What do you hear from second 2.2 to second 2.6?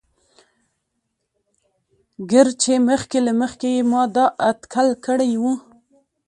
ګر